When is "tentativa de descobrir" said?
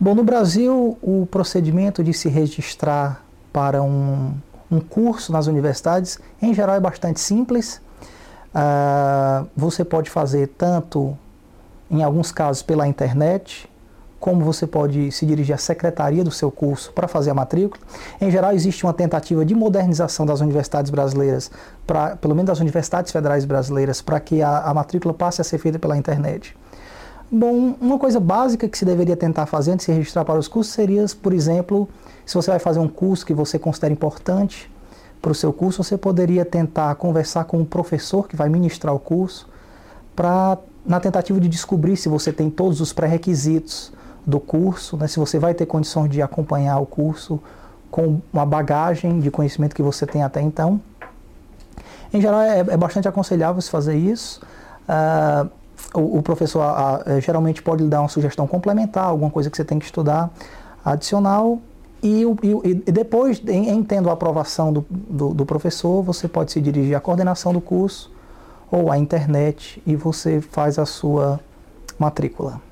40.98-41.98